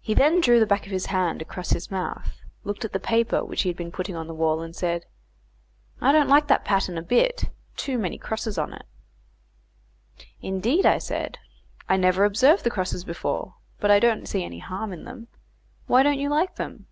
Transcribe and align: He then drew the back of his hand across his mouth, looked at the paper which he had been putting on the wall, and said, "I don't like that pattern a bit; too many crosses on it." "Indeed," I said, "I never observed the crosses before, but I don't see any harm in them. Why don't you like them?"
He 0.00 0.12
then 0.12 0.40
drew 0.40 0.58
the 0.58 0.66
back 0.66 0.86
of 0.86 0.90
his 0.90 1.06
hand 1.06 1.40
across 1.40 1.70
his 1.70 1.88
mouth, 1.88 2.40
looked 2.64 2.84
at 2.84 2.92
the 2.92 2.98
paper 2.98 3.44
which 3.44 3.62
he 3.62 3.68
had 3.68 3.76
been 3.76 3.92
putting 3.92 4.16
on 4.16 4.26
the 4.26 4.34
wall, 4.34 4.60
and 4.60 4.74
said, 4.74 5.06
"I 6.00 6.10
don't 6.10 6.26
like 6.26 6.48
that 6.48 6.64
pattern 6.64 6.98
a 6.98 7.02
bit; 7.02 7.44
too 7.76 7.96
many 7.96 8.18
crosses 8.18 8.58
on 8.58 8.72
it." 8.72 8.86
"Indeed," 10.42 10.84
I 10.84 10.98
said, 10.98 11.38
"I 11.88 11.96
never 11.96 12.24
observed 12.24 12.64
the 12.64 12.70
crosses 12.70 13.04
before, 13.04 13.54
but 13.78 13.88
I 13.92 14.00
don't 14.00 14.26
see 14.26 14.42
any 14.42 14.58
harm 14.58 14.92
in 14.92 15.04
them. 15.04 15.28
Why 15.86 16.02
don't 16.02 16.18
you 16.18 16.28
like 16.28 16.56
them?" 16.56 16.86